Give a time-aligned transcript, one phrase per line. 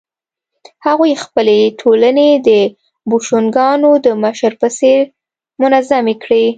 [0.85, 2.49] هغوی خپلې ټولنې د
[3.09, 4.99] بوشونګانو د مشر په څېر
[5.61, 6.45] منظمې کړې.